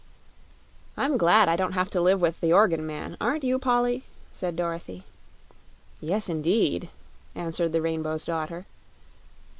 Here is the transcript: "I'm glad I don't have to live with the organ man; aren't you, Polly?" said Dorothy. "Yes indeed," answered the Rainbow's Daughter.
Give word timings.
"I'm 0.97 1.15
glad 1.15 1.47
I 1.47 1.55
don't 1.55 1.73
have 1.73 1.91
to 1.91 2.01
live 2.01 2.21
with 2.21 2.41
the 2.41 2.51
organ 2.51 2.87
man; 2.87 3.15
aren't 3.21 3.43
you, 3.43 3.59
Polly?" 3.59 4.03
said 4.31 4.55
Dorothy. 4.55 5.03
"Yes 5.99 6.27
indeed," 6.27 6.89
answered 7.35 7.71
the 7.71 7.83
Rainbow's 7.83 8.25
Daughter. 8.25 8.65